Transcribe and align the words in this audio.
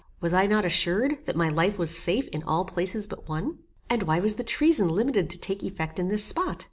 was 0.19 0.33
I 0.33 0.47
not 0.47 0.65
assured, 0.65 1.19
that 1.27 1.35
my 1.35 1.47
life 1.47 1.77
was 1.77 1.95
safe 1.95 2.27
in 2.29 2.41
all 2.41 2.65
places 2.65 3.05
but 3.05 3.29
one? 3.29 3.59
And 3.87 4.01
why 4.01 4.19
was 4.19 4.35
the 4.35 4.43
treason 4.43 4.87
limited 4.89 5.29
to 5.29 5.39
take 5.39 5.61
effect 5.61 5.99
in 5.99 6.07
this 6.07 6.25
spot? 6.25 6.57